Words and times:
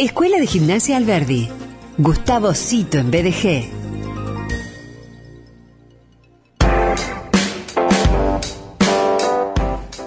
Escuela 0.00 0.38
de 0.38 0.46
Gimnasia 0.46 0.96
Alberdi. 0.96 1.48
Gustavo 1.96 2.54
Cito 2.54 2.98
en 2.98 3.10
BDG. 3.10 3.68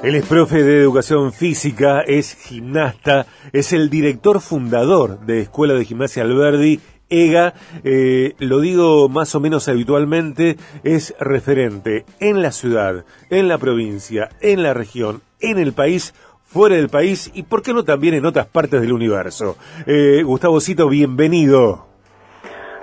Él 0.01 0.15
es 0.15 0.25
profe 0.25 0.63
de 0.63 0.79
educación 0.79 1.33
física, 1.33 1.99
es 2.07 2.35
gimnasta, 2.35 3.27
es 3.51 3.73
el 3.73 3.89
director 3.89 4.39
fundador 4.39 5.19
de 5.25 5.41
Escuela 5.41 5.73
de 5.73 5.84
Gimnasia 5.84 6.23
Alberdi, 6.23 6.80
EGA, 7.10 7.54
eh, 7.84 8.36
lo 8.39 8.62
digo 8.62 9.10
más 9.10 9.36
o 9.36 9.42
menos 9.42 9.68
habitualmente, 9.68 10.55
es 10.86 11.14
referente 11.20 12.05
en 12.21 12.42
la 12.42 12.54
ciudad, 12.54 13.04
en 13.30 13.50
la 13.50 13.58
provincia, 13.58 14.30
en 14.39 14.64
la 14.64 14.73
región, 14.73 15.21
en 15.42 15.60
el 15.60 15.73
país, 15.73 16.14
fuera 16.52 16.75
del 16.75 16.89
país 16.89 17.31
y, 17.33 17.43
por 17.43 17.61
qué 17.61 17.73
no, 17.73 17.84
también 17.84 18.13
en 18.13 18.25
otras 18.25 18.45
partes 18.47 18.81
del 18.81 18.91
universo. 18.91 19.57
Eh, 19.86 20.21
Gustavo 20.23 20.59
Cito, 20.59 20.89
bienvenido. 20.89 21.88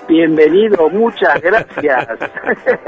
Bienvenido, 0.09 0.88
muchas 0.88 1.38
gracias. 1.43 2.09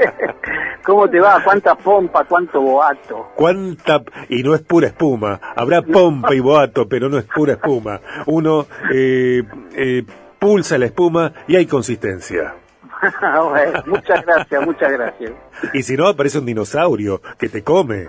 ¿Cómo 0.83 1.07
te 1.07 1.19
va? 1.19 1.43
¿Cuánta 1.43 1.75
pompa, 1.75 2.23
cuánto 2.25 2.61
boato? 2.61 3.29
¿Cuánta? 3.35 4.01
Y 4.29 4.41
no 4.41 4.55
es 4.55 4.61
pura 4.61 4.87
espuma. 4.87 5.39
Habrá 5.55 5.83
pompa 5.83 6.33
y 6.33 6.39
boato, 6.39 6.89
pero 6.89 7.09
no 7.09 7.19
es 7.19 7.25
pura 7.25 7.53
espuma. 7.53 8.01
Uno 8.25 8.65
eh, 8.91 9.43
eh, 9.75 10.03
pulsa 10.39 10.79
la 10.79 10.85
espuma 10.87 11.31
y 11.47 11.57
hay 11.57 11.67
consistencia. 11.67 12.55
muchas 13.85 14.25
gracias, 14.25 14.65
muchas 14.65 14.91
gracias. 14.91 15.31
Y 15.73 15.83
si 15.83 15.95
no, 15.95 16.07
aparece 16.07 16.39
un 16.39 16.47
dinosaurio 16.47 17.21
que 17.37 17.49
te 17.49 17.63
come. 17.63 18.07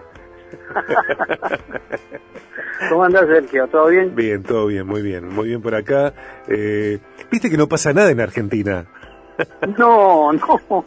¿Cómo 2.88 3.04
andás, 3.04 3.26
Sergio? 3.26 3.66
¿Todo 3.68 3.86
bien? 3.88 4.14
Bien, 4.14 4.42
todo 4.42 4.66
bien, 4.66 4.86
muy 4.86 5.02
bien, 5.02 5.28
muy 5.28 5.48
bien 5.48 5.62
por 5.62 5.74
acá. 5.74 6.12
Eh, 6.48 6.98
Viste 7.30 7.48
que 7.50 7.56
no 7.56 7.68
pasa 7.68 7.92
nada 7.92 8.10
en 8.10 8.20
Argentina. 8.20 8.84
No, 9.78 10.32
no. 10.32 10.84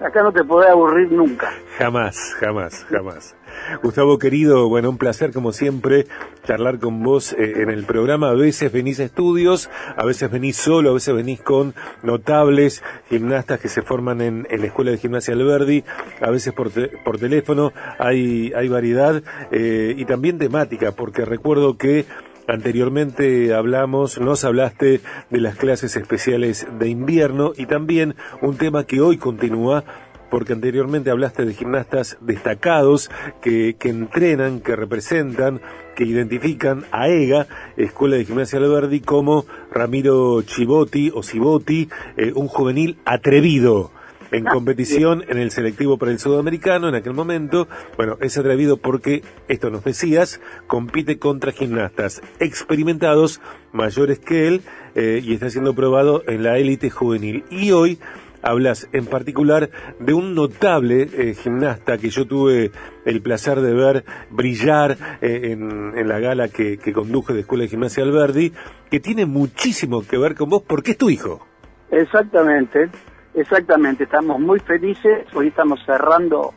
Acá 0.00 0.22
no 0.22 0.32
te 0.32 0.44
podés 0.44 0.70
aburrir 0.70 1.10
nunca. 1.12 1.52
Jamás, 1.78 2.34
jamás, 2.40 2.84
jamás. 2.90 3.36
Gustavo 3.82 4.18
querido, 4.18 4.68
bueno, 4.68 4.90
un 4.90 4.98
placer 4.98 5.32
como 5.32 5.52
siempre 5.52 6.06
charlar 6.44 6.78
con 6.78 7.02
vos 7.02 7.32
eh, 7.32 7.62
en 7.62 7.70
el 7.70 7.84
programa. 7.84 8.30
A 8.30 8.34
veces 8.34 8.72
venís 8.72 9.00
a 9.00 9.04
estudios, 9.04 9.70
a 9.96 10.04
veces 10.04 10.30
venís 10.30 10.56
solo, 10.56 10.90
a 10.90 10.94
veces 10.94 11.14
venís 11.14 11.40
con 11.40 11.74
notables 12.02 12.82
gimnastas 13.08 13.60
que 13.60 13.68
se 13.68 13.82
forman 13.82 14.20
en, 14.20 14.46
la 14.50 14.66
Escuela 14.66 14.90
de 14.90 14.98
Gimnasia 14.98 15.34
Alberdi, 15.34 15.84
a 16.20 16.30
veces 16.30 16.52
por, 16.52 16.70
por 17.04 17.18
teléfono, 17.18 17.72
hay, 17.98 18.52
hay 18.54 18.68
variedad 18.68 19.22
eh, 19.50 19.94
y 19.96 20.04
también 20.04 20.38
temática, 20.38 20.92
porque 20.92 21.24
recuerdo 21.24 21.76
que 21.78 22.04
Anteriormente 22.46 23.54
hablamos, 23.54 24.20
nos 24.20 24.44
hablaste 24.44 25.00
de 25.30 25.40
las 25.40 25.56
clases 25.56 25.96
especiales 25.96 26.66
de 26.78 26.88
invierno 26.88 27.52
y 27.56 27.64
también 27.64 28.16
un 28.42 28.58
tema 28.58 28.84
que 28.84 29.00
hoy 29.00 29.16
continúa 29.16 29.84
porque 30.30 30.52
anteriormente 30.52 31.10
hablaste 31.10 31.44
de 31.44 31.54
gimnastas 31.54 32.18
destacados 32.20 33.10
que, 33.40 33.76
que, 33.78 33.88
entrenan, 33.88 34.60
que 34.60 34.76
representan, 34.76 35.60
que 35.94 36.04
identifican 36.04 36.84
a 36.90 37.08
EGA, 37.08 37.46
Escuela 37.76 38.16
de 38.16 38.24
Gimnasia 38.24 38.58
Alberdi, 38.58 39.00
como 39.00 39.46
Ramiro 39.70 40.42
Chivotti 40.42 41.12
o 41.14 41.22
Cibotti, 41.22 41.88
eh, 42.16 42.32
un 42.34 42.48
juvenil 42.48 42.98
atrevido 43.04 43.92
en 44.34 44.44
competición 44.44 45.24
en 45.28 45.38
el 45.38 45.52
selectivo 45.52 45.96
para 45.96 46.10
el 46.10 46.18
sudamericano 46.18 46.88
en 46.88 46.96
aquel 46.96 47.14
momento. 47.14 47.68
Bueno, 47.96 48.18
es 48.20 48.36
atrevido 48.36 48.76
porque, 48.76 49.22
esto 49.46 49.70
nos 49.70 49.84
decías, 49.84 50.40
compite 50.66 51.18
contra 51.18 51.52
gimnastas 51.52 52.20
experimentados, 52.40 53.40
mayores 53.72 54.18
que 54.18 54.48
él, 54.48 54.62
eh, 54.96 55.20
y 55.22 55.34
está 55.34 55.50
siendo 55.50 55.74
probado 55.74 56.24
en 56.26 56.42
la 56.42 56.58
élite 56.58 56.90
juvenil. 56.90 57.44
Y 57.48 57.70
hoy 57.70 58.00
hablas 58.42 58.88
en 58.92 59.06
particular 59.06 59.70
de 60.00 60.12
un 60.12 60.34
notable 60.34 61.08
eh, 61.12 61.34
gimnasta 61.34 61.96
que 61.96 62.10
yo 62.10 62.26
tuve 62.26 62.72
el 63.04 63.22
placer 63.22 63.60
de 63.60 63.72
ver 63.72 64.04
brillar 64.30 64.98
eh, 65.22 65.52
en, 65.52 66.08
la 66.08 66.18
gala 66.18 66.48
que, 66.48 66.78
que 66.78 66.92
conduje 66.92 67.32
de 67.32 67.40
Escuela 67.40 67.62
de 67.62 67.68
Gimnasia 67.68 68.02
Alberdi, 68.02 68.52
que 68.90 68.98
tiene 68.98 69.26
muchísimo 69.26 70.02
que 70.02 70.18
ver 70.18 70.34
con 70.34 70.50
vos 70.50 70.62
porque 70.66 70.90
es 70.90 70.98
tu 70.98 71.08
hijo. 71.08 71.46
Exactamente, 71.90 72.90
Exactamente, 73.34 74.04
estamos 74.04 74.38
muy 74.38 74.60
felices. 74.60 75.26
Hoy 75.34 75.48
estamos 75.48 75.84
cerrando 75.84 76.54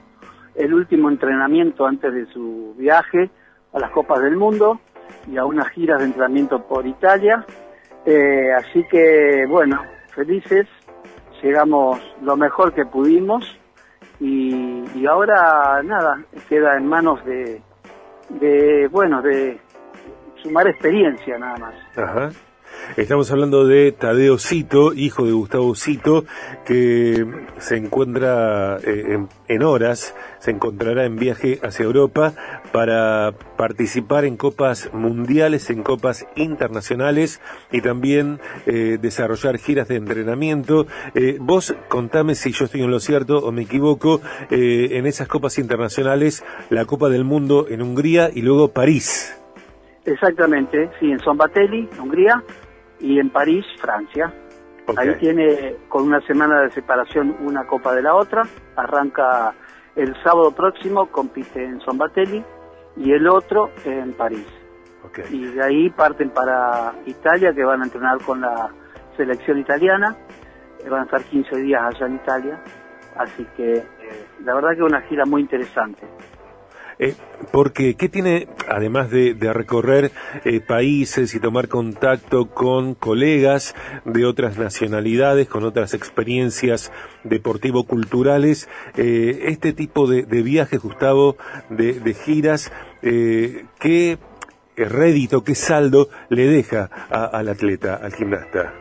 el 0.53 0.73
último 0.73 1.09
entrenamiento 1.09 1.87
antes 1.87 2.13
de 2.13 2.25
su 2.27 2.75
viaje 2.77 3.31
a 3.73 3.79
las 3.79 3.89
Copas 3.91 4.21
del 4.21 4.37
Mundo 4.37 4.79
y 5.27 5.37
a 5.37 5.45
unas 5.45 5.69
giras 5.69 5.99
de 5.99 6.05
entrenamiento 6.05 6.67
por 6.67 6.85
Italia. 6.85 7.43
Eh, 8.05 8.53
así 8.53 8.85
que, 8.89 9.45
bueno, 9.49 9.81
felices, 10.13 10.67
llegamos 11.41 11.99
lo 12.21 12.37
mejor 12.37 12.73
que 12.73 12.85
pudimos 12.85 13.43
y, 14.19 15.05
ahora, 15.07 15.81
nada, 15.83 16.23
queda 16.47 16.77
en 16.77 16.87
manos 16.87 17.19
de, 17.25 18.87
bueno, 18.91 19.21
de 19.23 19.59
sumar 20.43 20.67
experiencia 20.67 21.39
nada 21.39 21.57
más. 21.57 21.75
Ajá. 21.97 22.29
Estamos 22.95 23.29
hablando 23.31 23.67
de 23.67 23.91
Tadeo 23.91 24.39
Cito, 24.39 24.93
hijo 24.93 25.25
de 25.25 25.31
Gustavo 25.31 25.75
Cito, 25.75 26.25
que 26.65 27.27
se 27.57 27.77
encuentra 27.77 28.77
eh, 28.77 29.19
en, 29.47 29.63
horas, 29.63 30.15
se 30.39 30.51
encontrará 30.51 31.05
en 31.05 31.15
viaje 31.17 31.59
hacia 31.61 31.85
Europa 31.85 32.33
para 32.71 33.33
participar 33.55 34.25
en 34.25 34.37
copas 34.37 34.91
mundiales, 34.93 35.69
en 35.69 35.83
copas 35.83 36.25
internacionales 36.35 37.39
y 37.71 37.81
también 37.81 38.39
eh, 38.65 38.97
desarrollar 38.99 39.57
giras 39.57 39.87
de 39.89 39.97
entrenamiento. 39.97 40.87
Eh, 41.13 41.37
vos 41.39 41.75
contame 41.89 42.33
si 42.33 42.51
yo 42.51 42.65
estoy 42.65 42.81
en 42.81 42.89
lo 42.89 42.99
cierto 42.99 43.39
o 43.39 43.51
me 43.51 43.63
equivoco, 43.63 44.21
en 44.49 45.05
esas 45.05 45.27
copas 45.27 45.59
internacionales, 45.59 46.43
la 46.69 46.85
Copa 46.85 47.09
del 47.09 47.25
Mundo 47.25 47.67
en 47.69 47.81
Hungría 47.81 48.29
y 48.33 48.41
luego 48.41 48.69
París. 48.69 49.37
Exactamente, 50.05 50.89
sí, 50.99 51.11
en 51.11 51.19
Sombatelli, 51.19 51.89
Hungría, 51.99 52.41
y 52.99 53.19
en 53.19 53.29
París, 53.29 53.65
Francia. 53.79 54.33
Ahí 54.95 55.15
tiene 55.19 55.75
con 55.89 56.03
una 56.03 56.21
semana 56.21 56.61
de 56.61 56.71
separación 56.71 57.35
una 57.41 57.65
copa 57.67 57.93
de 57.93 58.01
la 58.01 58.15
otra. 58.15 58.43
Arranca 58.75 59.53
el 59.95 60.15
sábado 60.23 60.51
próximo, 60.51 61.07
compite 61.07 61.63
en 61.63 61.81
Sombatelli 61.81 62.43
y 62.95 63.11
el 63.11 63.27
otro 63.27 63.71
en 63.83 64.13
París. 64.13 64.47
Y 65.31 65.45
de 65.45 65.63
ahí 65.63 65.89
parten 65.89 66.29
para 66.29 66.93
Italia, 67.05 67.53
que 67.53 67.63
van 67.63 67.81
a 67.81 67.85
entrenar 67.85 68.21
con 68.23 68.41
la 68.41 68.69
selección 69.15 69.57
italiana. 69.57 70.15
Eh, 70.83 70.89
van 70.89 71.01
a 71.01 71.05
estar 71.05 71.23
15 71.23 71.55
días 71.57 71.81
allá 71.83 72.05
en 72.05 72.15
Italia. 72.15 72.59
Así 73.17 73.45
que 73.55 73.77
eh, 73.77 73.85
la 74.43 74.53
verdad 74.53 74.69
que 74.69 74.77
es 74.77 74.89
una 74.89 75.01
gira 75.01 75.25
muy 75.25 75.41
interesante. 75.41 76.05
Eh, 76.99 77.15
porque, 77.51 77.95
¿qué 77.95 78.09
tiene, 78.09 78.47
además 78.67 79.11
de, 79.11 79.35
recorrer 79.53 80.11
eh, 80.45 80.59
países 80.59 81.35
y 81.35 81.39
tomar 81.39 81.67
contacto 81.67 82.47
con 82.47 82.95
colegas 82.95 83.75
de 84.05 84.25
otras 84.25 84.57
nacionalidades, 84.57 85.47
con 85.47 85.63
otras 85.63 85.93
experiencias 85.93 86.91
deportivo-culturales, 87.23 88.67
eh, 88.95 89.43
este 89.43 89.73
tipo 89.73 90.07
de, 90.07 90.23
viajes, 90.41 90.81
Gustavo, 90.81 91.37
de, 91.69 92.13
giras, 92.13 92.71
qué 93.01 94.17
rédito, 94.75 95.43
qué 95.43 95.55
saldo 95.55 96.09
le 96.29 96.47
deja 96.47 96.85
al 97.09 97.49
atleta, 97.49 97.95
al 97.95 98.13
gimnasta? 98.13 98.73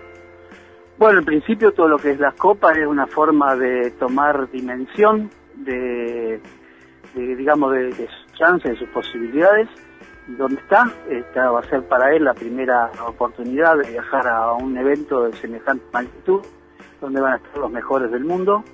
Bueno, 0.98 1.18
en 1.18 1.24
principio 1.26 1.72
todo 1.72 1.88
lo 1.88 1.98
que 1.98 2.12
es 2.12 2.18
las 2.20 2.34
copas 2.34 2.78
es 2.78 2.86
una 2.86 3.06
forma 3.06 3.54
de 3.56 3.90
tomar 3.92 4.50
dimensión, 4.50 5.30
de 5.54 6.40
digamos, 7.20 7.72
de, 7.72 7.84
de 7.84 8.08
sus 8.08 8.32
chances, 8.34 8.72
de 8.72 8.78
sus 8.78 8.88
posibilidades, 8.90 9.68
donde 10.26 10.60
está. 10.60 10.84
Esta 11.08 11.50
va 11.50 11.60
a 11.60 11.64
ser 11.64 11.82
para 11.82 12.14
él 12.14 12.24
la 12.24 12.34
primera 12.34 12.90
oportunidad 13.06 13.76
de 13.78 13.90
viajar 13.90 14.26
a 14.26 14.52
un 14.52 14.76
evento 14.76 15.24
de 15.24 15.32
semejante 15.34 15.84
magnitud, 15.92 16.40
donde 17.00 17.20
van 17.20 17.34
a 17.34 17.36
estar 17.36 17.58
los 17.58 17.70
mejores 17.70 18.10
del 18.10 18.24
mundo, 18.24 18.64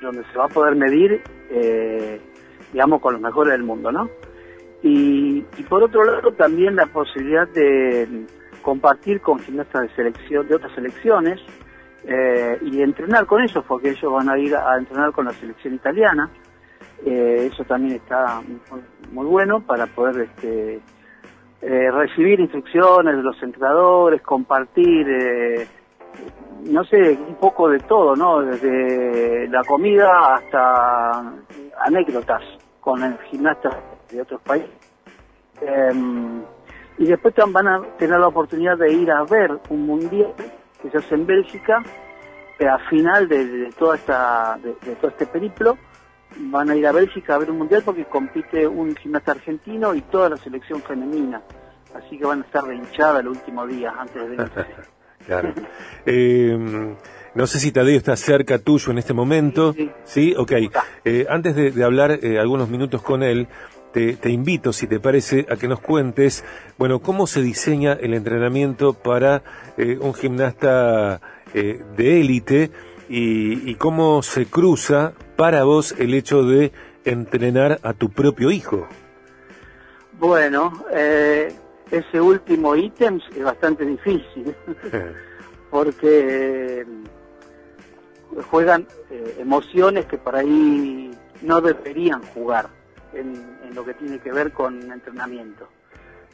donde 0.00 0.24
se 0.32 0.38
va 0.38 0.44
a 0.46 0.48
poder 0.48 0.76
medir, 0.76 1.22
eh, 1.50 2.20
digamos, 2.72 3.00
con 3.00 3.14
los 3.14 3.22
mejores 3.22 3.52
del 3.52 3.62
mundo, 3.62 3.90
¿no? 3.90 4.08
Y, 4.82 5.42
por 5.68 5.82
otro 5.82 6.02
lado 6.04 6.32
también 6.32 6.74
la 6.74 6.86
posibilidad 6.86 7.46
de 7.48 8.26
compartir 8.62 9.20
con 9.20 9.38
gimnastas 9.38 9.82
de 9.82 9.94
selección 9.94 10.48
de 10.48 10.54
otras 10.54 10.72
selecciones 10.74 11.38
eh, 12.04 12.58
y 12.62 12.80
entrenar 12.80 13.26
con 13.26 13.42
ellos 13.42 13.62
porque 13.68 13.90
ellos 13.90 14.10
van 14.10 14.30
a 14.30 14.38
ir 14.38 14.56
a 14.56 14.78
entrenar 14.78 15.12
con 15.12 15.26
la 15.26 15.32
selección 15.32 15.74
italiana 15.74 16.30
eh, 17.04 17.48
eso 17.50 17.64
también 17.64 17.96
está 17.96 18.42
muy, 19.10 19.26
bueno 19.26 19.60
para 19.60 19.86
poder 19.86 20.22
este, 20.22 20.80
eh, 21.62 21.90
recibir 21.90 22.40
instrucciones 22.40 23.16
de 23.16 23.22
los 23.22 23.42
entrenadores, 23.42 24.20
compartir, 24.22 25.08
eh, 25.08 25.66
no 26.64 26.84
sé, 26.84 27.18
un 27.26 27.36
poco 27.36 27.68
de 27.68 27.78
todo, 27.80 28.14
¿no? 28.14 28.40
Desde 28.42 29.48
la 29.48 29.64
comida 29.64 30.34
hasta 30.34 31.22
anécdotas 31.80 32.42
con 32.80 33.02
el 33.02 33.18
gimnasta 33.30 33.70
de 34.10 34.22
otros 34.22 34.40
países. 34.42 34.70
Em, 35.62 36.42
y 36.98 37.06
después 37.06 37.34
van 37.50 37.68
a 37.68 37.82
tener 37.98 38.18
la 38.18 38.28
oportunidad 38.28 38.76
de 38.76 38.92
ir 38.92 39.10
a 39.10 39.24
ver 39.24 39.58
un 39.70 39.86
mundial 39.86 40.34
que 40.82 40.90
se 40.90 40.98
hace 40.98 41.14
en 41.14 41.26
Bélgica, 41.26 41.82
a 42.68 42.78
final 42.90 43.26
de, 43.26 43.70
todo 43.78 43.94
este 43.94 45.26
periplo 45.26 45.78
van 46.36 46.70
a 46.70 46.76
ir 46.76 46.86
a 46.86 46.92
Bélgica 46.92 47.34
a 47.34 47.38
ver 47.38 47.50
un 47.50 47.58
mundial 47.58 47.82
porque 47.84 48.04
compite 48.04 48.66
un 48.66 48.94
gimnasta 48.96 49.32
argentino 49.32 49.94
y 49.94 50.02
toda 50.02 50.30
la 50.30 50.36
selección 50.36 50.82
femenina. 50.82 51.42
Así 51.94 52.18
que 52.18 52.24
van 52.24 52.42
a 52.42 52.44
estar 52.44 52.64
de 52.64 52.76
hinchada 52.76 53.20
el 53.20 53.28
último 53.28 53.66
día 53.66 53.92
antes 53.98 54.30
de 54.30 54.36
claro. 55.26 55.52
eh, 56.06 56.94
no 57.34 57.46
sé 57.46 57.60
si 57.60 57.70
Tadeo 57.70 57.96
está 57.96 58.16
cerca 58.16 58.58
tuyo 58.58 58.90
en 58.90 58.98
este 58.98 59.12
momento. 59.12 59.72
Sí, 59.72 59.90
¿Sí? 60.04 60.34
ok. 60.36 60.52
Eh, 61.04 61.26
antes 61.28 61.54
de, 61.54 61.84
hablar 61.84 62.18
eh, 62.22 62.38
algunos 62.38 62.68
minutos 62.68 63.02
con 63.02 63.22
él, 63.22 63.46
te, 63.92 64.16
invito, 64.30 64.72
si 64.72 64.86
te 64.86 65.00
parece, 65.00 65.46
a 65.50 65.56
que 65.56 65.66
nos 65.66 65.80
cuentes, 65.80 66.44
bueno, 66.78 67.00
cómo 67.00 67.26
se 67.26 67.42
diseña 67.42 67.92
el 67.94 68.14
entrenamiento 68.14 68.94
para 68.94 69.42
eh, 69.76 69.98
un 70.00 70.14
gimnasta 70.14 71.20
de 71.52 72.20
élite 72.20 72.70
y, 73.12 73.74
cómo 73.74 74.22
se 74.22 74.46
cruza 74.46 75.12
para 75.36 75.64
vos 75.64 75.94
el 75.98 76.14
hecho 76.14 76.44
de 76.44 76.72
entrenar 77.04 77.80
a 77.82 77.92
tu 77.92 78.10
propio 78.10 78.52
hijo. 78.52 78.86
Bueno, 80.12 80.84
ese 81.90 82.20
último 82.20 82.76
ítem 82.76 83.20
es 83.34 83.42
bastante 83.42 83.84
difícil, 83.84 84.54
porque 85.70 86.86
juegan 88.50 88.86
eh, 89.10 89.36
emociones 89.40 90.06
que 90.06 90.18
por 90.18 90.36
ahí 90.36 91.10
no 91.42 91.60
deberían 91.60 92.22
jugar 92.22 92.68
en, 93.12 93.58
lo 93.74 93.84
que 93.84 93.94
tiene 93.94 94.18
que 94.18 94.32
ver 94.32 94.52
con 94.52 94.90
entrenamiento. 94.90 95.68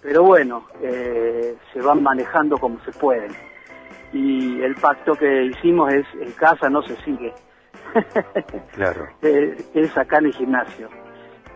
Pero 0.01 0.23
bueno, 0.23 0.67
eh, 0.81 1.55
se 1.73 1.81
van 1.83 2.03
manejando 2.03 2.57
como 2.57 2.83
se 2.85 2.93
pueden. 2.93 3.33
Y 4.13 4.61
el 4.63 4.75
pacto 4.77 5.13
que 5.13 5.45
hicimos 5.47 5.93
es, 5.93 6.07
en 6.21 6.33
casa 6.33 6.69
no 6.69 6.83
se 6.83 6.97
sigue. 7.05 7.33
claro. 8.73 9.07
Eh, 9.23 9.57
es 9.75 9.97
acá 9.97 10.19
en 10.19 10.27
el 10.27 10.35
gimnasio. 10.35 10.89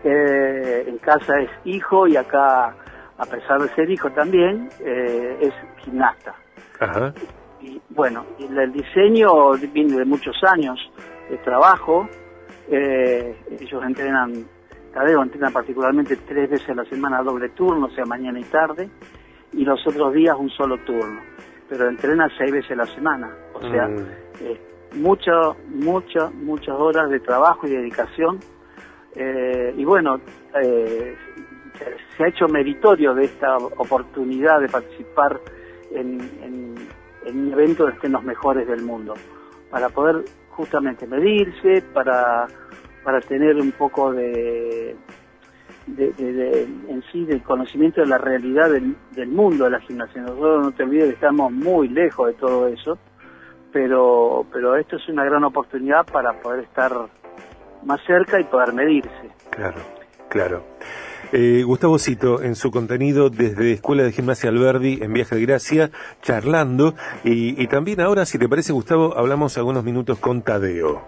en 0.03 0.97
casa 0.97 1.39
es 1.39 1.49
hijo 1.65 2.07
y 2.07 2.17
acá, 2.17 2.75
a 3.17 3.25
pesar 3.25 3.61
de 3.61 3.69
ser 3.75 3.89
hijo 3.89 4.09
también, 4.11 4.69
es 4.79 5.53
gimnasta. 5.83 6.35
Ajá 6.79 7.13
y 7.61 7.79
bueno, 7.89 8.25
el 8.39 8.73
diseño 8.73 9.51
viene 9.71 9.97
de 9.97 10.05
muchos 10.05 10.35
años 10.43 10.79
de 11.29 11.37
trabajo. 11.37 12.07
Eh, 12.69 13.35
ellos 13.59 13.83
entrenan, 13.83 14.45
Tadeo 14.93 15.21
entrena 15.21 15.51
particularmente 15.51 16.15
tres 16.17 16.49
veces 16.49 16.69
a 16.69 16.75
la 16.75 16.85
semana 16.85 17.21
doble 17.21 17.49
turno, 17.49 17.87
o 17.87 17.91
sea, 17.91 18.05
mañana 18.05 18.39
y 18.39 18.43
tarde, 18.43 18.89
y 19.53 19.63
los 19.63 19.85
otros 19.85 20.13
días 20.13 20.35
un 20.37 20.49
solo 20.49 20.77
turno. 20.79 21.21
Pero 21.71 21.87
entrena 21.87 22.27
seis 22.37 22.51
veces 22.51 22.71
a 22.71 22.75
la 22.75 22.85
semana, 22.85 23.33
o 23.53 23.61
sea, 23.61 23.87
mm. 23.87 24.05
eh, 24.41 24.61
muchas, 24.95 25.55
muchas, 25.69 26.33
muchas 26.33 26.75
horas 26.75 27.09
de 27.09 27.19
trabajo 27.21 27.65
y 27.65 27.71
dedicación. 27.71 28.39
Eh, 29.15 29.73
y 29.77 29.85
bueno, 29.85 30.19
se 30.53 32.23
ha 32.23 32.27
hecho 32.27 32.47
meritorio 32.47 33.13
de 33.13 33.25
esta 33.25 33.55
oportunidad 33.57 34.59
de 34.59 34.67
participar 34.67 35.39
en 35.91 36.19
en 37.25 37.47
un 37.47 37.53
evento 37.53 37.87
estén 37.87 38.11
los 38.11 38.23
mejores 38.23 38.67
del 38.67 38.83
mundo, 38.83 39.13
para 39.69 39.89
poder 39.89 40.23
justamente 40.49 41.07
medirse, 41.07 41.83
para, 41.93 42.47
para 43.03 43.21
tener 43.21 43.55
un 43.55 43.71
poco 43.71 44.11
de, 44.11 44.95
de, 45.87 46.67
en 46.87 47.03
sí 47.11 47.25
del 47.25 47.41
conocimiento 47.43 48.01
de 48.01 48.07
la 48.07 48.17
realidad 48.17 48.69
del, 48.69 49.27
mundo 49.27 49.65
de 49.65 49.71
la 49.71 49.79
gimnasia. 49.81 50.21
Nosotros 50.21 50.63
no 50.63 50.71
te 50.71 50.83
olvides 50.83 51.05
que 51.05 51.13
estamos 51.15 51.51
muy 51.51 51.87
lejos 51.87 52.27
de 52.27 52.33
todo 52.33 52.67
eso, 52.67 52.97
pero, 53.71 54.45
pero 54.51 54.75
esto 54.75 54.97
es 54.97 55.07
una 55.09 55.23
gran 55.23 55.43
oportunidad 55.43 56.05
para 56.05 56.33
poder 56.41 56.63
estar 56.63 56.91
más 57.83 57.99
cerca 58.05 58.39
y 58.39 58.43
poder 58.45 58.73
medirse. 58.73 59.29
Claro, 59.49 59.81
claro. 60.29 60.63
Eh, 61.33 61.63
Gustavo 61.63 61.97
Cito, 61.97 62.41
en 62.41 62.55
su 62.55 62.71
contenido 62.71 63.29
desde 63.29 63.71
Escuela 63.71 64.03
de 64.03 64.11
Gimnasia 64.11 64.49
Alberdi 64.49 64.99
en 65.01 65.13
Viaje 65.13 65.35
de 65.35 65.41
Gracia, 65.41 65.89
charlando, 66.21 66.93
y, 67.23 67.65
también 67.67 68.01
ahora, 68.01 68.25
si 68.25 68.37
te 68.37 68.49
parece, 68.49 68.73
Gustavo, 68.73 69.17
hablamos 69.17 69.57
algunos 69.57 69.85
minutos 69.85 70.19
con 70.19 70.41
Tadeo. 70.41 71.01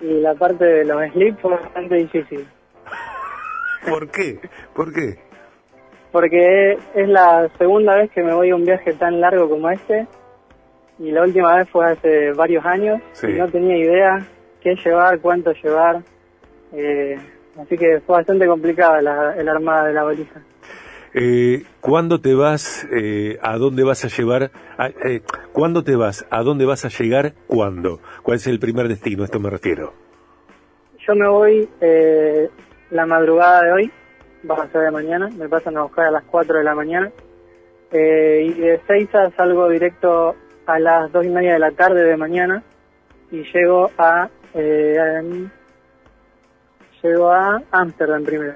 Y 0.01 0.21
la 0.21 0.35
parte 0.35 0.65
de 0.65 0.85
los 0.85 1.03
slips 1.13 1.41
fue 1.41 1.51
bastante 1.53 1.95
difícil. 1.97 2.47
¿Por 3.89 4.11
qué? 4.11 4.41
¿Por 4.75 4.93
qué? 4.93 5.30
Porque 6.13 6.79
es 6.95 7.09
la 7.09 7.49
segunda 7.59 7.97
vez 7.97 8.11
que 8.11 8.23
me 8.23 8.35
voy 8.35 8.51
a 8.51 8.57
un 8.57 8.65
viaje 8.65 8.93
tan 8.95 9.21
largo 9.21 9.49
como 9.49 9.71
este 9.71 10.07
y 10.99 11.11
la 11.13 11.23
última 11.23 11.57
vez 11.57 11.69
fue 11.71 11.91
hace 11.91 12.33
varios 12.33 12.65
años 12.67 13.01
y 13.23 13.33
no 13.33 13.49
tenía 13.49 13.77
idea 13.77 14.27
qué 14.61 14.75
llevar, 14.85 15.19
cuánto 15.21 15.53
llevar, 15.53 16.03
eh, 16.73 17.17
así 17.59 17.79
que 17.79 18.01
fue 18.01 18.17
bastante 18.17 18.47
complicada 18.47 19.01
la, 19.01 19.35
el 19.37 19.49
armada 19.49 19.87
de 19.87 19.93
la 19.95 20.03
valija. 20.03 20.43
Eh, 21.13 21.65
¿Cuándo 21.81 22.21
te 22.21 22.35
vas? 22.35 22.87
Eh, 22.93 23.39
¿A 23.43 23.57
dónde 23.57 23.83
vas 23.83 24.05
a 24.05 24.09
llevar? 24.09 24.51
eh, 25.05 25.23
¿Cuándo 25.53 25.83
te 25.83 25.97
vas? 25.97 26.27
¿A 26.31 26.43
dónde 26.43 26.67
vas 26.67 26.85
a 26.85 26.89
llegar? 26.89 27.33
¿Cuándo? 27.49 28.01
¿Cuál 28.23 28.37
es 28.37 28.47
el 28.47 28.61
primer 28.61 28.87
destino? 28.87 29.23
A 29.23 29.25
esto 29.25 29.41
me 29.41 29.51
refiero. 29.51 29.93
Yo 31.07 31.15
me 31.17 31.29
voy 31.29 31.69
eh, 31.81 32.49
la 32.91 33.07
madrugada 33.07 33.63
de 33.63 33.73
hoy 33.73 33.93
va 34.49 34.63
a 34.63 34.69
ser 34.69 34.83
de 34.83 34.91
mañana, 34.91 35.29
me 35.37 35.49
pasan 35.49 35.77
a 35.77 35.83
buscar 35.83 36.07
a 36.07 36.11
las 36.11 36.25
4 36.25 36.59
de 36.59 36.65
la 36.65 36.75
mañana. 36.75 37.11
Eh, 37.93 38.55
y 38.57 38.61
de 38.61 39.09
a 39.13 39.31
salgo 39.31 39.69
directo 39.69 40.37
a 40.67 40.79
las 40.79 41.11
2 41.11 41.27
y 41.27 41.29
media 41.29 41.55
de 41.55 41.59
la 41.59 41.73
tarde 41.73 42.05
de 42.05 42.17
mañana 42.17 42.63
y 43.33 43.43
llego 43.53 43.91
a 43.99 44.29
eh, 44.55 45.49
llego 47.03 47.31
a 47.31 47.61
Ámsterdam 47.73 48.25
primero. 48.25 48.55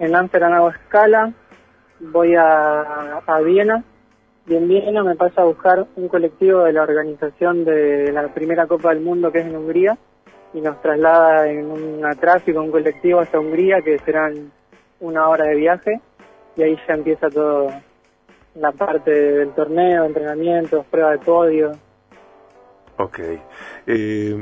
En 0.00 0.16
Ámsterdam 0.16 0.52
hago 0.52 0.70
escala, 0.70 1.32
voy 2.00 2.34
a, 2.34 3.18
a 3.24 3.40
Viena 3.40 3.84
y 4.46 4.56
en 4.56 4.66
Viena 4.66 5.04
me 5.04 5.14
pasa 5.14 5.42
a 5.42 5.44
buscar 5.44 5.86
un 5.94 6.08
colectivo 6.08 6.64
de 6.64 6.72
la 6.72 6.82
organización 6.82 7.64
de 7.64 8.10
la 8.12 8.26
primera 8.34 8.66
Copa 8.66 8.88
del 8.88 9.00
Mundo 9.00 9.30
que 9.30 9.40
es 9.40 9.46
en 9.46 9.56
Hungría 9.56 9.96
y 10.54 10.60
nos 10.60 10.80
traslada 10.80 11.48
en 11.50 11.70
un 11.70 12.02
tráfico, 12.18 12.60
un 12.60 12.70
colectivo 12.70 13.20
hasta 13.20 13.38
Hungría 13.38 13.82
que 13.82 13.98
serán 13.98 14.50
una 15.00 15.28
hora 15.28 15.46
de 15.46 15.56
viaje 15.56 16.00
y 16.56 16.62
ahí 16.62 16.76
ya 16.86 16.94
empieza 16.94 17.28
todo 17.30 17.70
la 18.54 18.72
parte 18.72 19.10
del 19.10 19.52
torneo, 19.52 20.04
entrenamientos, 20.04 20.84
prueba 20.86 21.12
de 21.12 21.18
podio. 21.18 21.72
Ok. 22.96 23.20
Eh, 23.86 24.36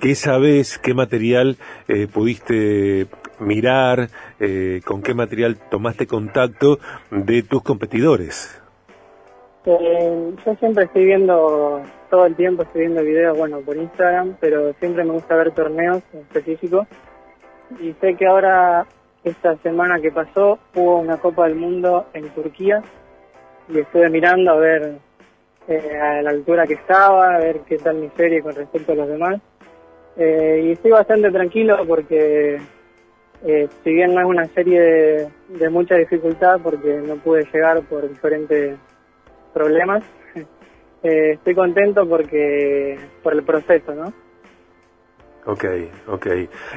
¿Qué 0.00 0.14
sabes, 0.14 0.78
qué 0.78 0.94
material 0.94 1.58
eh, 1.88 2.06
pudiste 2.06 3.06
mirar, 3.38 4.08
eh, 4.38 4.80
con 4.84 5.02
qué 5.02 5.12
material 5.12 5.58
tomaste 5.70 6.06
contacto 6.06 6.78
de 7.10 7.42
tus 7.42 7.62
competidores? 7.62 8.59
Eh, 9.66 10.34
yo 10.44 10.54
siempre 10.56 10.84
estoy 10.84 11.04
viendo, 11.04 11.82
todo 12.08 12.26
el 12.26 12.34
tiempo 12.34 12.62
estoy 12.62 12.82
viendo 12.82 13.02
videos, 13.02 13.36
bueno, 13.36 13.60
por 13.60 13.76
Instagram, 13.76 14.36
pero 14.40 14.72
siempre 14.74 15.04
me 15.04 15.12
gusta 15.12 15.36
ver 15.36 15.52
torneos 15.52 16.02
específicos. 16.14 16.86
Y 17.78 17.92
sé 18.00 18.14
que 18.14 18.26
ahora, 18.26 18.86
esta 19.22 19.56
semana 19.58 20.00
que 20.00 20.10
pasó, 20.10 20.58
hubo 20.74 20.98
una 20.98 21.18
Copa 21.18 21.46
del 21.46 21.56
Mundo 21.56 22.06
en 22.14 22.28
Turquía 22.30 22.82
y 23.68 23.78
estuve 23.78 24.08
mirando 24.08 24.52
a 24.52 24.56
ver 24.56 24.94
eh, 25.68 25.98
a 26.00 26.22
la 26.22 26.30
altura 26.30 26.66
que 26.66 26.74
estaba, 26.74 27.34
a 27.34 27.38
ver 27.38 27.60
qué 27.60 27.76
tal 27.76 27.96
mi 27.96 28.08
serie 28.16 28.42
con 28.42 28.54
respecto 28.54 28.92
a 28.92 28.96
los 28.96 29.08
demás. 29.08 29.40
Eh, 30.16 30.62
y 30.64 30.72
estoy 30.72 30.90
bastante 30.90 31.30
tranquilo 31.30 31.76
porque 31.86 32.60
eh, 33.46 33.68
si 33.84 33.92
bien 33.92 34.14
no 34.14 34.20
es 34.20 34.26
una 34.26 34.46
serie 34.46 34.80
de, 34.80 35.28
de 35.48 35.68
mucha 35.68 35.94
dificultad 35.94 36.60
porque 36.62 37.00
no 37.06 37.16
pude 37.16 37.46
llegar 37.52 37.80
por 37.82 38.08
diferentes 38.08 38.76
problemas. 39.52 40.02
Eh, 41.02 41.30
estoy 41.30 41.54
contento 41.54 42.06
porque 42.06 42.98
por 43.22 43.32
el 43.32 43.42
proceso, 43.42 43.94
¿no? 43.94 44.12
Ok, 45.46 45.64
ok. 46.08 46.26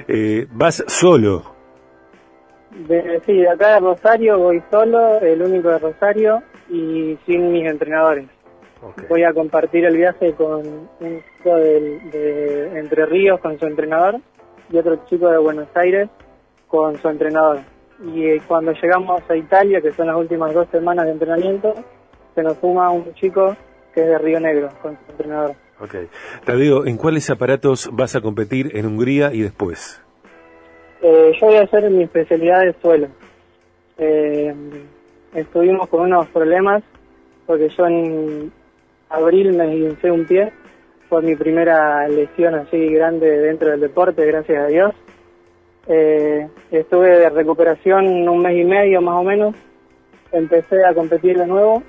Eh, 0.08 0.48
¿Vas 0.50 0.82
solo? 0.88 1.44
De, 2.88 3.22
sí, 3.26 3.34
de 3.34 3.50
acá 3.50 3.74
de 3.74 3.80
Rosario 3.82 4.40
voy 4.40 4.64
solo, 4.72 5.20
el 5.20 5.42
único 5.42 5.68
de 5.68 5.80
Rosario 5.80 6.42
y 6.70 7.18
sin 7.26 7.52
mis 7.52 7.66
entrenadores. 7.66 8.28
Voy 9.10 9.24
a 9.24 9.34
compartir 9.34 9.86
el 9.86 9.96
viaje 9.96 10.34
con 10.34 10.62
un 11.00 11.24
chico 11.38 11.56
de, 11.56 12.72
Entre 12.80 13.06
Ríos 13.06 13.40
con 13.40 13.58
su 13.58 13.66
entrenador 13.66 14.20
y 14.70 14.78
otro 14.78 15.06
chico 15.06 15.30
de 15.30 15.38
Buenos 15.38 15.68
Aires 15.76 16.10
con 16.68 16.98
su 16.98 17.08
entrenador. 17.08 17.60
Y 18.14 18.26
eh, 18.26 18.42
cuando 18.48 18.74
llegamos 18.74 19.22
a 19.30 19.36
Italia, 19.36 19.80
que 19.80 19.94
son 19.94 20.08
las 20.08 20.18
últimas 20.18 20.54
dos 20.54 20.68
semanas 20.70 21.06
de 21.06 21.12
entrenamiento, 21.12 21.74
se 22.36 22.44
nos 22.44 22.58
suma 22.58 22.90
un 22.92 23.14
chico 23.14 23.56
que 23.94 24.02
es 24.02 24.08
de 24.08 24.18
Río 24.18 24.40
Negro 24.40 24.70
con 24.82 24.98
su 25.06 25.12
entrenador. 25.12 25.56
Ok. 25.80 25.96
Tadeo, 26.46 26.86
¿en 26.86 26.98
cuáles 26.98 27.30
aparatos 27.30 27.90
vas 27.92 28.16
a 28.16 28.22
competir 28.22 28.76
en 28.76 28.86
Hungría 28.86 29.34
y 29.34 29.42
después? 29.42 30.02
Eh, 31.02 31.34
yo 31.40 31.48
voy 31.48 31.58
a 31.58 31.64
hacer 31.64 31.90
mi 31.90 32.04
especialidad 32.04 32.62
de 32.62 32.74
suelo. 32.82 33.08
Eh, 33.98 34.54
estuvimos 35.34 35.88
con 35.90 36.02
unos 36.02 36.28
problemas 36.30 36.84
porque 37.46 37.70
yo 37.78 37.86
en 37.86 38.52
abril 39.10 39.54
me 39.54 39.66
esguincé 39.66 40.12
un 40.12 40.26
pie. 40.26 40.52
Fue 41.10 41.22
mi 41.22 41.36
primera 41.36 42.08
lesión 42.08 42.56
así 42.56 42.78
grande 42.90 43.30
dentro 43.40 43.70
del 43.70 43.82
deporte, 43.82 44.26
gracias 44.26 44.64
a 44.64 44.68
Dios. 44.68 44.94
Eh, 45.88 46.48
estuve 46.72 47.20
de 47.20 47.30
recuperación 47.30 48.28
un 48.28 48.42
mes 48.42 48.58
y 48.58 48.64
medio 48.64 49.02
más 49.02 49.20
o 49.20 49.24
menos. 49.24 49.56
Empecé 50.32 50.84
a 50.86 50.94
competir 50.94 51.38
de 51.38 51.46
nuevo 51.46 51.84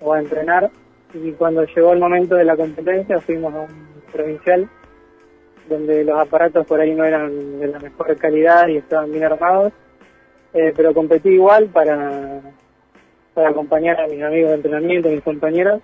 o 0.00 0.12
a 0.12 0.20
entrenar. 0.20 0.70
Y 1.14 1.32
cuando 1.32 1.64
llegó 1.64 1.92
el 1.92 2.00
momento 2.00 2.34
de 2.34 2.44
la 2.44 2.56
competencia 2.56 3.20
fuimos 3.20 3.54
a 3.54 3.60
un 3.60 4.02
provincial 4.12 4.68
donde 5.68 6.04
los 6.04 6.18
aparatos 6.18 6.66
por 6.66 6.80
ahí 6.80 6.94
no 6.94 7.04
eran 7.04 7.60
de 7.60 7.68
la 7.68 7.78
mejor 7.78 8.16
calidad 8.16 8.68
y 8.68 8.78
estaban 8.78 9.12
bien 9.12 9.24
armados, 9.24 9.72
eh, 10.54 10.72
pero 10.74 10.94
competí 10.94 11.30
igual 11.30 11.66
para, 11.66 12.40
para 13.34 13.50
acompañar 13.50 14.00
a 14.00 14.08
mis 14.08 14.22
amigos 14.22 14.50
de 14.50 14.56
entrenamiento, 14.56 15.08
mis 15.10 15.22
compañeros, 15.22 15.82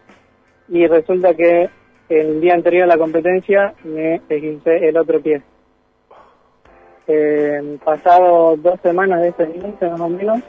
y 0.68 0.86
resulta 0.86 1.34
que 1.34 1.68
el 2.08 2.40
día 2.40 2.54
anterior 2.54 2.84
a 2.84 2.94
la 2.94 2.98
competencia 2.98 3.74
me 3.84 4.22
esguincé 4.28 4.88
el 4.88 4.96
otro 4.96 5.20
pie. 5.20 5.42
Eh, 7.06 7.78
pasado 7.84 8.56
dos 8.56 8.80
semanas 8.80 9.20
de 9.20 9.28
ese 9.28 9.42
esguince 9.42 9.90
más 9.90 10.00
o 10.00 10.08
menos, 10.08 10.40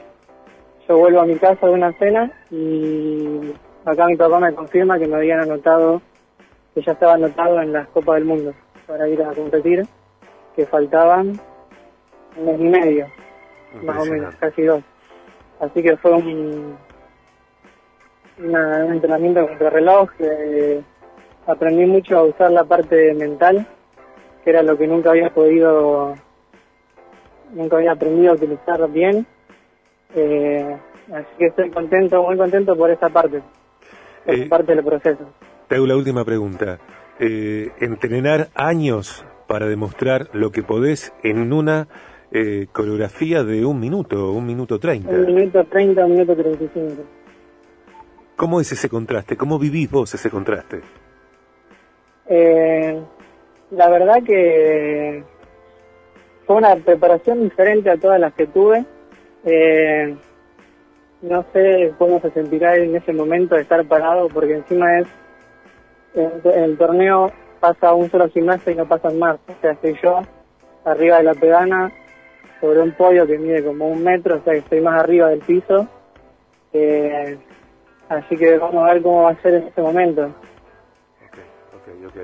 yo 0.88 0.96
vuelvo 0.98 1.20
a 1.20 1.26
mi 1.26 1.36
casa 1.36 1.66
de 1.66 1.72
una 1.72 1.92
cena 1.94 2.30
y 2.50 3.52
acá 3.84 4.06
mi 4.06 4.16
papá 4.16 4.38
me 4.40 4.54
confirma 4.54 4.98
que 4.98 5.06
me 5.06 5.16
habían 5.16 5.40
anotado, 5.40 6.00
que 6.74 6.82
ya 6.82 6.92
estaba 6.92 7.14
anotado 7.14 7.60
en 7.60 7.72
las 7.72 7.88
Copas 7.88 8.16
del 8.16 8.24
Mundo 8.24 8.54
para 8.86 9.08
ir 9.08 9.22
a 9.22 9.32
competir, 9.32 9.84
que 10.54 10.66
faltaban 10.66 11.38
un 12.36 12.44
mes 12.46 12.60
y 12.60 12.64
medio, 12.64 13.06
más 13.82 13.96
o 14.02 14.04
menos, 14.12 14.34
casi 14.36 14.62
dos. 14.62 14.82
Así 15.60 15.82
que 15.82 15.96
fue 15.96 16.12
un, 16.12 16.76
una- 18.38 18.84
un 18.84 18.92
entrenamiento 18.92 19.46
contra 19.46 19.70
reloj, 19.70 20.10
eh, 20.20 20.82
aprendí 21.46 21.86
mucho 21.86 22.18
a 22.18 22.22
usar 22.24 22.50
la 22.52 22.64
parte 22.64 23.14
mental, 23.14 23.66
que 24.44 24.50
era 24.50 24.62
lo 24.62 24.76
que 24.76 24.86
nunca 24.86 25.10
había 25.10 25.30
podido, 25.30 26.14
nunca 27.52 27.76
había 27.76 27.92
aprendido 27.92 28.32
a 28.32 28.36
utilizar 28.36 28.88
bien. 28.90 29.26
Eh, 30.16 30.76
así 31.12 31.28
que 31.38 31.46
estoy 31.46 31.70
contento, 31.70 32.22
muy 32.22 32.36
contento 32.36 32.74
por 32.76 32.90
esa 32.90 33.08
parte, 33.10 33.42
por 34.24 34.34
Eh, 34.34 34.40
esa 34.40 34.48
parte 34.48 34.74
del 34.74 34.84
proceso. 34.84 35.24
Te 35.68 35.76
hago 35.76 35.86
la 35.86 35.96
última 35.96 36.24
pregunta. 36.24 36.78
Eh, 37.20 37.70
entrenar 37.80 38.48
años 38.54 39.24
para 39.46 39.66
demostrar 39.66 40.28
lo 40.32 40.50
que 40.50 40.62
podés 40.62 41.12
en 41.22 41.52
una 41.52 41.86
eh, 42.32 42.66
coreografía 42.72 43.44
de 43.44 43.64
un 43.64 43.78
minuto, 43.78 44.32
un 44.32 44.46
minuto 44.46 44.78
treinta. 44.78 45.10
Un 45.10 45.26
minuto 45.26 45.64
30, 45.64 46.04
un 46.04 46.12
minuto 46.12 46.34
35. 46.34 47.02
¿Cómo 48.36 48.60
es 48.60 48.72
ese 48.72 48.88
contraste? 48.88 49.36
¿Cómo 49.36 49.58
vivís 49.58 49.90
vos 49.90 50.12
ese 50.14 50.28
contraste? 50.28 50.80
Eh, 52.28 53.00
la 53.70 53.88
verdad 53.88 54.22
que 54.24 55.22
fue 56.46 56.56
una 56.56 56.74
preparación 56.76 57.44
diferente 57.44 57.90
a 57.90 57.96
todas 57.96 58.20
las 58.20 58.34
que 58.34 58.46
tuve. 58.46 58.84
Eh, 59.46 60.16
no 61.22 61.44
sé 61.52 61.94
cómo 61.98 62.20
se 62.20 62.30
sentirá 62.32 62.76
en 62.76 62.94
ese 62.94 63.12
momento 63.12 63.54
de 63.54 63.62
estar 63.62 63.84
parado, 63.86 64.28
porque 64.28 64.54
encima 64.54 64.98
es, 64.98 65.06
en, 66.14 66.32
el 66.44 66.76
torneo 66.76 67.32
pasa 67.60 67.94
un 67.94 68.10
solo 68.10 68.28
gimnasio 68.28 68.72
y 68.72 68.74
no 68.74 68.86
pasan 68.86 69.18
más. 69.18 69.38
O 69.48 69.60
sea, 69.60 69.72
estoy 69.72 69.96
yo 70.02 70.20
arriba 70.84 71.18
de 71.18 71.22
la 71.24 71.34
pedana, 71.34 71.92
sobre 72.60 72.80
un 72.80 72.92
podio 72.92 73.26
que 73.26 73.38
mide 73.38 73.64
como 73.64 73.88
un 73.88 74.02
metro, 74.02 74.36
o 74.36 74.40
sea 74.42 74.52
que 74.52 74.58
estoy 74.60 74.80
más 74.80 75.00
arriba 75.00 75.28
del 75.28 75.40
piso. 75.40 75.88
Eh, 76.72 77.38
así 78.08 78.36
que 78.36 78.58
vamos 78.58 78.88
a 78.88 78.94
ver 78.94 79.02
cómo 79.02 79.22
va 79.22 79.30
a 79.30 79.42
ser 79.42 79.54
en 79.54 79.62
ese 79.68 79.80
momento. 79.80 80.26
Ok, 81.24 81.38
ok, 81.74 82.06
ok. 82.08 82.16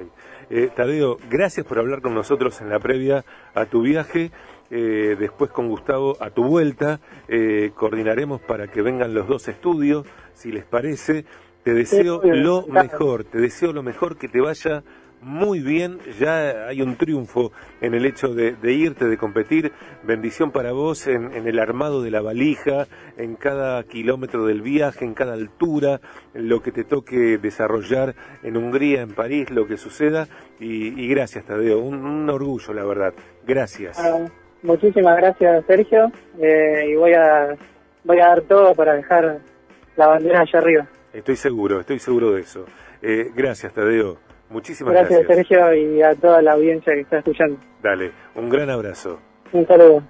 Eh, 0.51 0.71
Tadeo, 0.75 1.17
gracias 1.31 1.65
por 1.65 1.79
hablar 1.79 2.03
con 2.03 2.15
nosotros 2.15 2.61
en 2.61 2.69
la 2.69 2.79
previa 2.79 3.25
a 3.55 3.65
tu 3.67 3.83
viaje. 3.83 4.31
Eh, 4.75 5.17
después 5.21 5.51
con 5.51 5.69
Gustavo 5.69 6.17
a 6.19 6.31
tu 6.31 6.45
vuelta 6.45 6.99
eh, 7.29 7.73
coordinaremos 7.75 8.41
para 8.41 8.69
que 8.69 8.81
vengan 8.81 9.13
los 9.13 9.29
dos 9.29 9.47
estudios, 9.49 10.07
si 10.33 10.51
les 10.51 10.65
parece. 10.65 11.27
Te 11.63 11.75
deseo 11.75 12.21
bien, 12.21 12.43
lo 12.43 12.65
claro. 12.65 12.89
mejor, 12.89 13.25
te 13.25 13.39
deseo 13.39 13.75
lo 13.75 13.83
mejor, 13.83 14.17
que 14.17 14.29
te 14.29 14.41
vaya 14.41 14.83
muy 15.21 15.61
bien. 15.61 15.99
Ya 16.19 16.67
hay 16.67 16.81
un 16.81 16.97
triunfo 16.97 17.53
en 17.81 17.95
el 17.95 18.07
hecho 18.07 18.35
de, 18.35 18.57
de 18.57 18.73
irte, 18.73 19.05
de 19.07 19.17
competir. 19.19 19.73
Bendición 20.03 20.51
para 20.51 20.73
vos 20.73 21.07
en, 21.07 21.33
en 21.35 21.47
el 21.47 21.59
armado 21.59 22.03
de 22.03 22.11
la 22.11 22.23
valija, 22.23 22.89
en 23.19 23.37
cada 23.37 23.83
kilómetro 23.85 24.47
del 24.47 24.63
viaje, 24.63 25.05
en 25.05 25.15
cada 25.15 25.35
altura, 25.35 26.01
en 26.35 26.49
lo 26.49 26.63
que 26.63 26.73
te 26.73 26.83
toque 26.83 27.37
desarrollar 27.39 28.17
en 28.43 28.57
Hungría, 28.57 29.03
en 29.03 29.15
París, 29.15 29.51
lo 29.51 29.67
que 29.67 29.77
suceda. 29.77 30.27
Y, 30.59 31.01
y 31.01 31.09
gracias, 31.09 31.45
Tadeo. 31.45 31.79
Un, 31.79 32.05
un 32.05 32.29
orgullo, 32.31 32.73
la 32.73 32.85
verdad. 32.85 33.15
Gracias. 33.47 33.99
Ah, 34.01 34.27
muchísimas 34.63 35.17
gracias, 35.17 35.65
Sergio. 35.67 36.11
eh, 36.41 36.87
y 36.89 36.95
voy 36.95 37.13
a, 37.15 37.57
voy 38.05 38.21
a 38.21 38.27
dar 38.29 38.43
todo 38.43 38.75
para 38.75 38.95
dejar 38.95 39.39
la 39.97 40.07
bandera 40.07 40.41
allá 40.41 40.59
arriba. 40.59 40.87
Estoy 41.13 41.37
seguro, 41.37 41.81
estoy 41.81 41.99
seguro 41.99 42.33
de 42.33 42.41
eso. 42.41 42.65
Eh, 43.03 43.31
gracias, 43.35 43.73
Tadeo. 43.73 44.17
Muchísimas 44.49 44.93
Gracias, 44.93 45.27
gracias. 45.27 45.49
Sergio, 45.49 45.75
y 45.75 46.03
a 46.03 46.15
toda 46.15 46.43
la 46.43 46.53
audiencia 46.53 46.93
que 46.93 47.01
está 47.01 47.19
escuchando. 47.19 47.59
Dale, 47.83 48.13
un 48.35 48.49
gran 48.51 48.69
abrazo. 48.71 49.19
Un 49.53 49.67
saludo. 49.67 50.03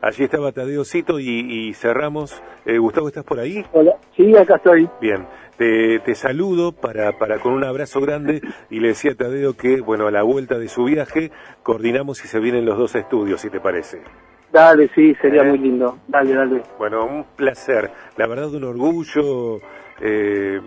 Allí 0.00 0.24
estaba 0.24 0.52
Tadeo 0.52 0.84
Cito 0.84 1.18
y, 1.18 1.28
y 1.28 1.74
cerramos. 1.74 2.40
Eh, 2.64 2.78
Gustavo, 2.78 3.08
¿estás 3.08 3.24
por 3.24 3.40
ahí? 3.40 3.64
Hola, 3.72 3.92
sí, 4.16 4.36
acá 4.36 4.56
estoy. 4.56 4.88
Bien, 5.00 5.26
te, 5.56 5.98
te 6.00 6.14
saludo 6.14 6.72
para, 6.72 7.18
para 7.18 7.40
con 7.40 7.52
un 7.52 7.64
abrazo 7.64 8.00
grande 8.00 8.40
y 8.70 8.78
le 8.80 8.88
decía 8.88 9.12
a 9.12 9.14
Tadeo 9.16 9.54
que, 9.56 9.80
bueno, 9.80 10.06
a 10.06 10.10
la 10.10 10.22
vuelta 10.22 10.58
de 10.58 10.68
su 10.68 10.84
viaje 10.84 11.32
coordinamos 11.62 12.18
si 12.18 12.28
se 12.28 12.38
vienen 12.38 12.64
los 12.64 12.78
dos 12.78 12.94
estudios, 12.94 13.40
si 13.40 13.50
te 13.50 13.60
parece. 13.60 14.02
Dale, 14.52 14.88
sí, 14.94 15.14
sería 15.20 15.42
¿Eh? 15.42 15.48
muy 15.48 15.58
lindo. 15.58 15.98
Dale, 16.06 16.32
dale. 16.32 16.62
Bueno, 16.78 17.04
un 17.04 17.24
placer, 17.36 17.90
la 18.16 18.26
verdad 18.26 18.54
un 18.54 18.64
orgullo 18.64 19.60
eh, 20.00 20.60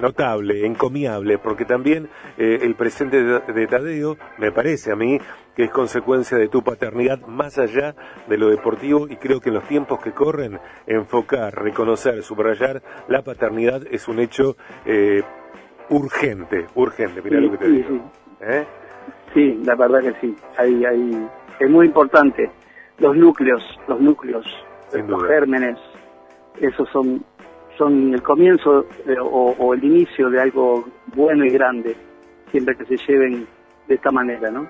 notable, 0.00 0.66
encomiable, 0.66 1.38
porque 1.38 1.64
también 1.64 2.08
eh, 2.38 2.58
el 2.62 2.74
presente 2.74 3.22
de, 3.22 3.40
de 3.40 3.66
Tadeo, 3.66 4.16
me 4.38 4.52
parece 4.52 4.92
a 4.92 4.96
mí, 4.96 5.18
que 5.56 5.64
es 5.64 5.70
consecuencia 5.70 6.36
de 6.36 6.48
tu 6.48 6.62
paternidad 6.62 7.20
más 7.26 7.58
allá 7.58 7.94
de 8.28 8.36
lo 8.38 8.48
deportivo 8.48 9.06
y 9.08 9.16
creo 9.16 9.40
que 9.40 9.50
en 9.50 9.54
los 9.56 9.68
tiempos 9.68 10.00
que 10.02 10.12
corren, 10.12 10.58
enfocar, 10.86 11.54
reconocer, 11.54 12.22
subrayar 12.22 12.82
la 13.08 13.22
paternidad 13.22 13.82
es 13.90 14.08
un 14.08 14.18
hecho 14.18 14.56
eh, 14.84 15.22
urgente, 15.90 16.66
urgente, 16.74 17.22
mirá 17.22 17.38
Sí, 17.38 17.44
lo 17.44 17.50
que 17.52 17.58
te 17.58 17.66
sí, 17.66 17.72
digo. 17.72 17.88
sí. 17.88 18.02
¿Eh? 18.40 18.64
Sí, 19.32 19.60
la 19.64 19.74
verdad 19.74 20.00
que 20.00 20.14
sí. 20.20 20.36
Ahí, 20.58 20.84
ahí 20.84 21.28
es 21.60 21.70
muy 21.70 21.86
importante. 21.86 22.50
Los 22.98 23.16
núcleos, 23.16 23.62
los 23.88 24.00
núcleos, 24.00 24.46
Sin 24.90 25.08
los 25.08 25.20
duda. 25.20 25.28
gérmenes, 25.28 25.78
esos 26.60 26.88
son 26.90 27.24
son 27.76 28.14
el 28.14 28.22
comienzo 28.22 28.86
eh, 29.06 29.16
o, 29.20 29.54
o 29.58 29.74
el 29.74 29.84
inicio 29.84 30.30
de 30.30 30.40
algo 30.40 30.84
bueno 31.14 31.44
y 31.44 31.50
grande, 31.50 31.96
siempre 32.50 32.76
que 32.76 32.84
se 32.84 32.96
lleven 33.06 33.46
de 33.88 33.94
esta 33.94 34.10
manera, 34.10 34.50
¿no? 34.50 34.66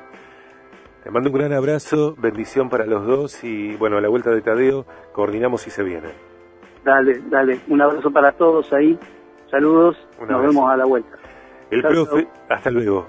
Te 1.03 1.11
mando 1.11 1.29
un 1.29 1.37
gran 1.37 1.53
abrazo, 1.53 2.15
bendición 2.17 2.71
para 2.71 2.87
los 2.87 3.07
dos 3.07 3.45
y 3.45 3.77
bueno, 3.77 3.99
a 3.99 4.01
la 4.01 4.09
vuelta 4.09 4.31
de 4.31 4.41
Tadeo 4.41 4.87
coordinamos 5.13 5.61
si 5.61 5.71
se 5.71 5.83
viene. 5.83 6.09
Dale, 6.83 7.21
dale, 7.29 7.61
un 7.69 7.81
abrazo 7.83 8.11
para 8.11 8.33
todos 8.33 8.73
ahí, 8.73 8.99
saludos, 9.51 9.97
nos 10.27 10.43
vemos 10.43 10.71
a 10.71 10.77
la 10.77 10.87
vuelta. 10.87 11.17
El 11.71 11.83
profe, 11.83 12.27
hasta 12.49 12.71
luego. 12.71 13.07